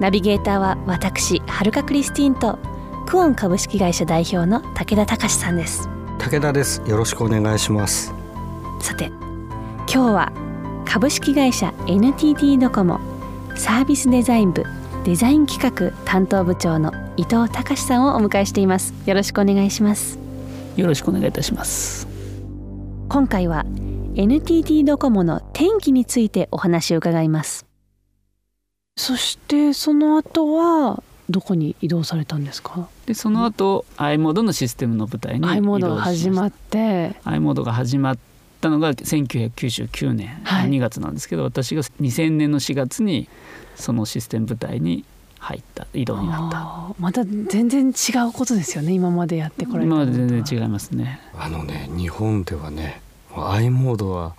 [0.00, 2.58] ナビゲーターは私はるかクリスティンと
[3.06, 5.88] クオン株式会社代表の武田隆さんです。
[6.18, 6.82] 武田です。
[6.86, 8.12] よろしくお願いします。
[8.80, 10.32] さて今日は
[10.84, 13.00] 株式会社 NTT ドコモ
[13.54, 14.64] サービスデザイン部
[15.04, 18.94] デザイン企画担当部長の伊藤隆さんをお迎えしています。
[19.06, 20.18] よろしくお願いします
[20.76, 22.12] よろしくお願いいたします。
[23.12, 23.66] 今回は
[24.14, 27.66] NTT ドコモの天気についてお話を伺います
[28.96, 32.88] そしてその後はどこに移動されたんですか？
[33.06, 37.16] でその後 i モードのシステムの舞台に移動しま i モードが始まって。
[37.24, 38.18] i モードが始まっ
[38.60, 43.28] たのが1999年2月なんですけど、はい、私が2000年の4月に
[43.76, 45.04] そのシステム部隊に
[45.38, 46.94] 入った移動になった。
[47.00, 51.20] また全然違うことですよね今までやってこれ今まで全然違いますね。
[51.36, 53.00] あのね日本ではね
[53.34, 54.34] i モードは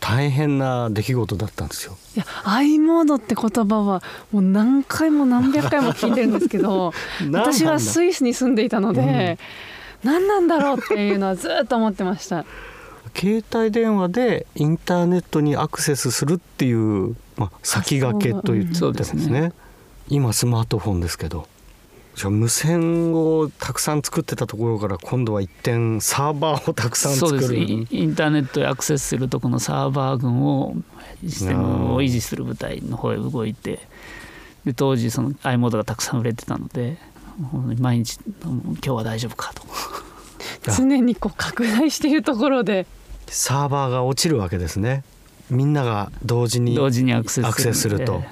[0.00, 1.96] 大変な出来事だったんですよ。
[2.16, 6.92] いや、i モードって言葉はもう何回も何百回も聞いてるんですけど、
[7.32, 9.38] 私はスイスに住んでいたので、
[10.02, 12.44] うん、何なんだろうっていうのはずっと思ってました。
[13.16, 19.52] 携帯電話でインターネットにアクセスするっていう、まあ、先駆けと言ってですね、ね、
[20.08, 21.46] 今スマートフォンですけど
[22.14, 27.56] じゃ無線をたくさん作ってたところから今度は一点サーバーをたくさん作る。
[27.56, 30.76] インターネットへアクセスするとこのサーバー群を
[31.22, 33.80] システムを維持する部隊の方へ動いて
[34.64, 36.98] で当時その i モードがたくさん売れてたので
[37.78, 39.62] 毎日今日は大丈夫かと。
[40.76, 42.86] 常にこう拡大しているところで。
[43.26, 45.02] サーバーが落ちるわけですね。
[45.50, 48.22] みんなが同時に同時にアクセスすると。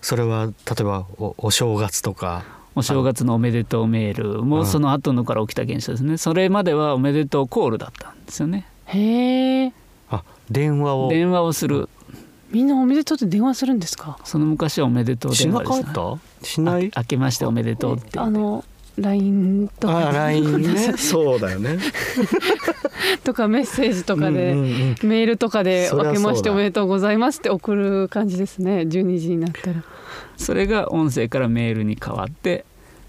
[0.00, 2.44] それは例えばお正月とか
[2.76, 6.18] お正月のおめでとうメールもその後のから起きた現象ですね。
[6.18, 8.68] それまではおめでとうコールだったんですよね。
[8.84, 9.72] へえ
[10.10, 11.08] あ電話を。
[11.08, 11.88] 電話をする。
[12.50, 14.18] みんなおめでとうって電話するんですか？
[14.24, 15.66] その昔はおめでとう電話で
[16.44, 16.92] す、しない？
[16.96, 18.20] 明けましておめでとうって。
[18.20, 18.62] あの
[18.98, 21.78] LINE とかあ LINE ね そうだよね
[23.24, 29.82] とかメッセージとかで、うんうんうん、メールとかで「明けましておめでとうございます」って送る感じですね12時になったら。
[30.36, 32.64] それが音声からメールに変わって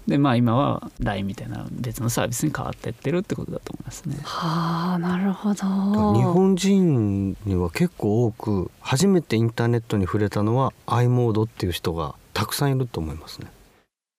[0.06, 4.16] でまあ今は LINE みたいな別のサービスに変わってってるってことだと思いますね。
[4.22, 6.14] はあなるほど。
[6.14, 13.48] 日本人には結構多く初めてインターネットに触れたのは i モードっていう人がたくさんいると思いますね。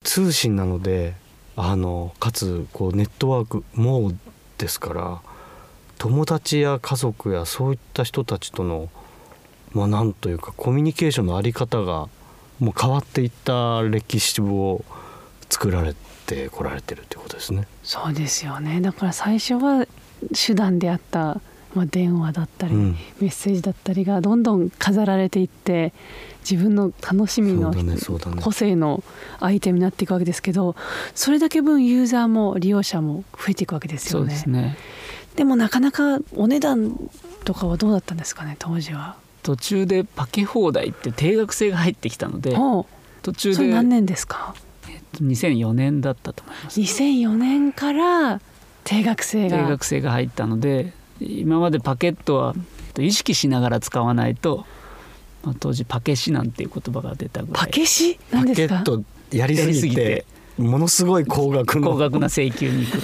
[0.04, 1.16] 通信なので
[1.62, 4.14] あのかつこうネットワークも
[4.58, 5.22] ですから
[5.98, 8.90] 友達や家族やそういった人たちとの
[9.74, 12.08] まあなんというかコミュニケーションのあり方が
[12.60, 14.86] もう変わっていった歴史を
[15.50, 17.68] 作られてこられてるということですね。
[17.84, 19.86] そうですよねだから最初は
[20.34, 21.42] 手段であった、
[21.76, 25.94] まあ、電話だったり、うん、メッセージだったりがどんどん飾られていって
[26.50, 27.96] 自分の楽しみの、ねね、
[28.42, 29.04] 個性の
[29.40, 30.76] アイテムになっていくわけですけど
[31.14, 34.42] それだけ分ユーザーも利用者も増えていくわけですよね。
[34.46, 34.78] でね。
[35.36, 36.98] でもなかなかお値段
[37.46, 39.16] とかはどうだったんですかね当時は。
[39.44, 42.56] 途中でパケ放題って定額制が入ってきたので
[43.22, 44.54] 途中で何年ですか、
[44.90, 46.80] えっと、2004年だったと思います。
[46.82, 48.42] 2004年から
[48.84, 52.56] 定額制が定額制が入ったので今までパケットは
[52.98, 54.66] 意識しながら使わないと、
[55.44, 57.66] まあ、当時パケシなんていう言葉が出たぐらい。
[57.66, 58.20] パケシ？
[58.32, 58.80] 何ですか？
[58.80, 60.26] パケットやりすぎて
[60.58, 63.02] ものすごい高額高額な請求に来る。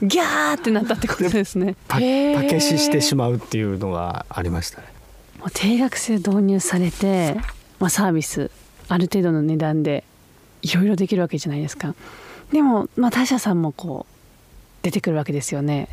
[0.06, 1.76] ギャーってなったってことですね。
[1.88, 4.86] パパケシしてしまうっていうのがありましたね。
[5.52, 7.36] 定額制導入されて、
[7.78, 8.50] まあ、サービス
[8.88, 10.04] ある程度の値段で
[10.62, 11.94] いろいろできるわけじゃないですか。
[12.52, 14.15] でも、まあ、他社さんもこう
[14.86, 15.88] 出てくるわけですよね。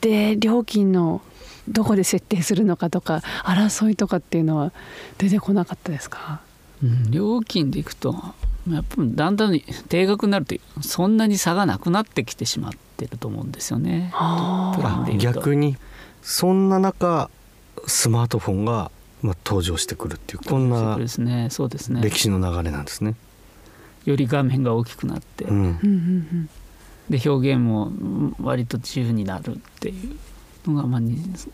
[0.00, 1.22] で料金の
[1.68, 4.72] どこで設定するのかとか争いとかっていうのは
[5.18, 6.40] 出てこなかったですか、
[6.82, 8.16] うん、料金でいくと
[8.68, 14.12] やっぱりだんだん定額になるとそんなに差がなくなってきてしまってると思うんですよね。
[14.12, 15.76] プランで逆に
[16.20, 17.30] そんな中
[17.86, 18.90] スマートフォンが
[19.22, 23.14] まあ登場してくるっていうこんな歴史の流れなんですね。
[24.04, 26.48] より画面が大きくなって、うん、
[27.12, 27.92] で表現も
[28.40, 29.92] 割と自由になるってい
[30.66, 31.00] うのが、まあ、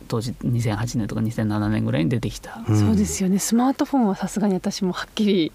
[0.07, 3.39] 当時2008年とか2007年ぐらいに出てきた、うん、そうですよね。
[3.39, 5.53] スマートフォンはさすがに私もはっきり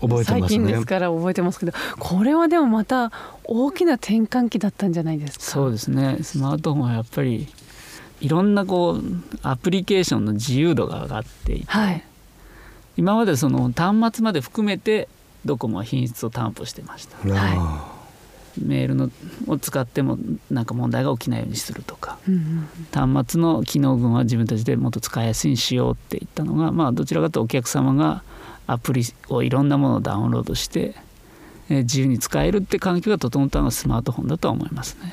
[0.00, 3.12] 覚えてますね最近ですから覚えてますけどこれはでもまた
[3.44, 5.44] 大きな転換期だったんじゃないですか。
[5.44, 6.18] そうですね。
[6.22, 7.46] スマートフォンはやっぱり
[8.20, 9.02] いろんなこう
[9.42, 12.02] アプリケーションの自由度が上がっていて、はい。
[12.96, 15.08] 今までその端末まで含めて
[15.44, 17.18] ドコモは品質を担保してました。
[17.26, 17.93] あ
[18.62, 19.10] メールの
[19.46, 20.18] を使っても
[20.50, 22.18] なんか問題が起きないようにするとか。
[22.28, 28.22] うんうん端末の機能群は自分たちでもっと使いやすいにしようって言ったのが、まあ、どちらかというとお客様が
[28.66, 30.94] アプリをいろんなものをダウンロードして
[31.68, 35.12] えー自由に使えるって環境が整ったのがスマートフォンだとは思いますね。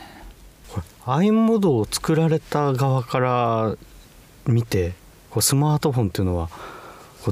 [0.69, 3.75] これ i モードを作られた側から
[4.45, 4.93] 見て
[5.39, 6.49] スマートフォンっていうのは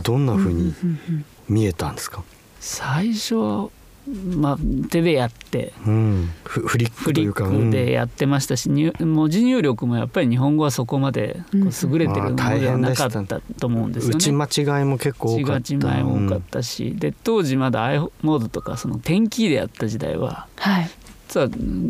[0.04, 1.26] どんな風にうんうん。
[1.48, 2.24] 見えたんですか、
[2.60, 3.70] 最初は、
[4.10, 4.58] まあ、
[4.90, 14.16] 手でやってうん、フフリッフリックというかクでやってましたし、入文字入力もやっぱり日本語はそこまで優れてるものではなかったと思うんですよね。
[14.18, 15.74] 打ち間違いも結構多かった。
[15.74, 20.90] 違いも多かったし、で当時まだ i モードとかその点キーでやった時代ははい。
[21.30, 21.50] 実は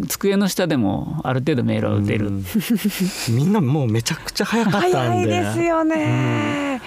[0.09, 2.45] 机の下でもある程度メールは打てる、うん。
[3.29, 6.81] みんなもうめちゃくちゃ早かった早いんでですよね、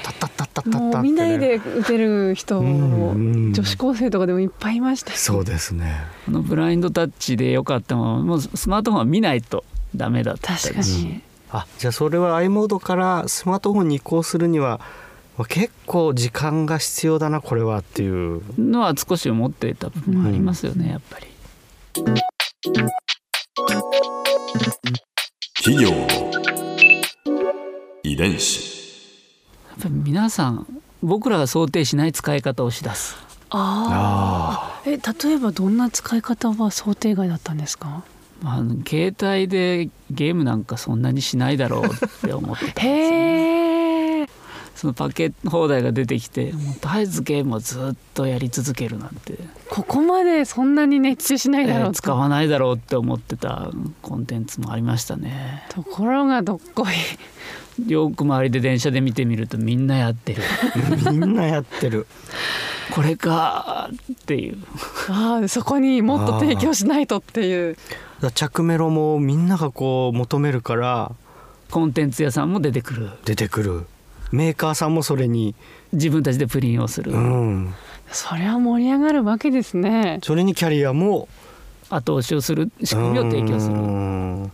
[0.52, 9.64] タッタッタッタッタッタもうってね見ないで打てる人、女子高生とかでもいっぱいいましたしそうですねこのブラインドタッチでよかったのはもうスマートフォンは見ないと
[9.94, 14.80] ダメだった確かに、あじゃあそれは i モードからスマートフォンに移行するには
[15.48, 21.26] 結構時間が必要だなこれはっていうのは少し思っていた部分もありますよね、やっぱり。
[25.64, 25.90] 企業
[28.02, 28.71] 遺伝子
[29.82, 30.66] ぱり皆さん
[31.02, 33.16] 僕らが想定しない使い方をしだす。
[33.50, 38.04] ああえ例えばどんな使い方は想定外だったんですか？
[38.44, 41.88] あの携帯でゲームなんかそんなにしないだろうっ
[42.24, 42.96] て思ってたんですよね。
[44.18, 44.28] へえ
[44.74, 49.38] そのパケ放題が出てきてもう絶えずゲームをずっとやり続けるなんて、
[49.70, 53.70] ここまでそんなに熱中しないだろうと、えー使わないだろうって思ってた
[54.00, 55.64] コンテンツもありましたね。
[55.68, 56.86] ところがどっこい
[57.86, 60.42] よく周りで電車で見てみるとみんなやってる。
[61.10, 62.06] みんなやってる。
[62.92, 64.58] これかっていう。
[65.08, 67.76] ああそこにもっと提供しないとっていう。
[68.34, 71.12] 着メロもみんながこう求めるから。
[71.70, 73.10] コンテンツ屋さんも出てくる。
[73.24, 73.86] 出てくる。
[74.30, 75.54] メーカーさんもそれに。
[75.92, 77.74] 自分たちでプリンをする、うん
[78.10, 81.28] それは盛り上がるわけですねそれにキャリアも
[81.88, 83.74] 後押しをする仕組みを提供する。
[83.74, 84.52] うん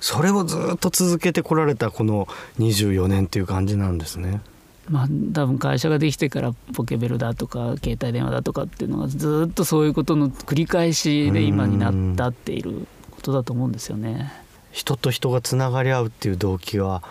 [0.00, 2.28] それをずっと続けてこられたこの
[2.58, 4.40] 24年っていう感じなんですね
[4.88, 14.32] まあ多分会社ができてからポケベルだとか携帯電話だとかっていうのがずっとそういうことの繰り返しで今になったっていることだと思うんですよね。
[14.70, 17.02] 人と人がつながり合うっていう動機は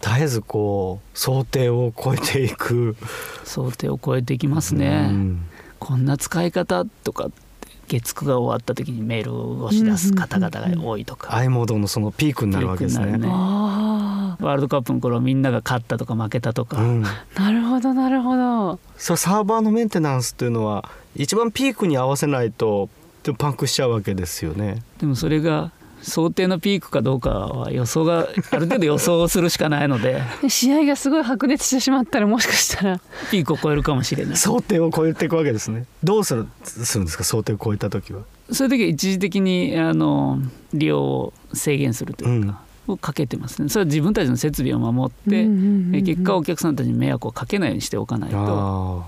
[0.00, 2.96] 絶えずこう想定を超えていく
[3.44, 5.08] 想定を超えていきますね。
[5.10, 5.46] うん
[5.80, 7.49] こんな使い方とかって
[7.98, 13.18] 月9が終わった時にメールを押し出す方々が多いとか、i モードのそのピークになるわけですね。
[13.18, 13.28] ね。
[13.28, 18.78] あワールドカップの頃みんなが勝ったとか負けたとか、うん、あなるほどなるほど。
[18.96, 22.88] それサーバーのメンテナンスっていうのは一番ピークに合わせないと
[23.22, 24.82] でもパンクしちゃうわけですよね。
[24.98, 25.72] でもそれが
[26.02, 33.00] 想定のピークかどうかは予想がある程度予想するしかないので試合がすごい白熱してしまったらもしかしたら
[33.30, 34.36] ピークを超えるかもしれない。
[34.36, 35.86] 想定を超えていくわけですね。
[36.02, 38.22] どうするするんですか想定を超えた時は。
[38.50, 40.38] そういう時は一時的にあの
[40.72, 49.04] 利用を制限するというか、をかけてますねそれは自分たちの設備を守って、うんうんうんうんえ結果お客さんたちに迷惑をかけないようにしておかないと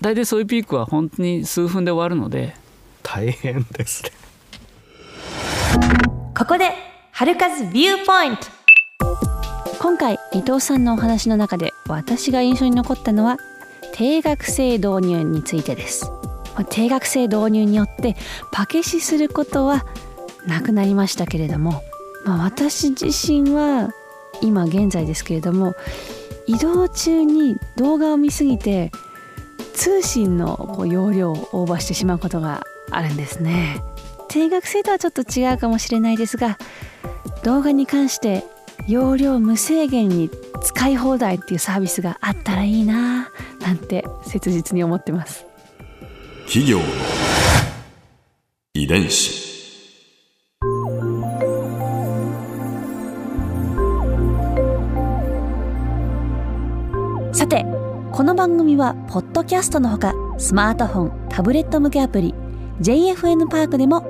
[0.00, 2.54] 大体そういうピークは本当に数分で終わるので
[3.02, 4.10] 大変ですね。
[6.40, 6.72] ここで
[7.12, 8.46] 春風ビューポイント。
[9.78, 13.36] 今回伊藤さんのお話の中で私が印象に残ったのは
[13.92, 16.10] 定額制導入についてです。
[16.70, 18.16] 定額制導入によって
[18.52, 19.84] パケシすることは
[20.46, 21.82] なくなりましたけれども、
[22.24, 23.90] まあ、私自身は
[24.40, 25.74] 今現在ですけれども
[26.46, 28.92] 移動中に動画を見すぎて
[29.74, 33.82] 通信のこう容量をオーバーしてしまうことがあるんですね。
[34.30, 36.56] 定額制とはちょっと違うかもしれないですが
[37.42, 38.44] 動画に関して
[38.86, 40.30] 容量無制限に
[40.62, 43.28] 使い放題っていうサービスがあったらいいな
[43.60, 45.46] なんて切実に思ってます。
[46.46, 46.84] 企業の
[48.74, 49.50] 遺伝子
[57.32, 57.64] さて
[58.12, 62.34] この番組はポッドキャストのほかスマートフォンタブレット向けアプリ
[62.80, 64.09] JFN パークでも